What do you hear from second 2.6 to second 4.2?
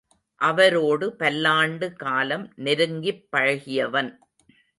நெருங்கிப் பழகியவன்.